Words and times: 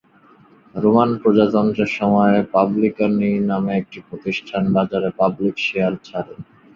Roman 0.75 1.09
প্রজাতন্ত্রের 1.21 1.91
সময়ে"পাবলিকানি" 1.97 3.31
নামের 3.49 3.75
একটি 3.75 3.99
প্রতিষ্ঠান 4.07 4.63
বাজারে 4.75 5.09
পাবলিক 5.19 5.55
শেয়ার 5.67 5.93
ছাড়ে। 6.03 6.33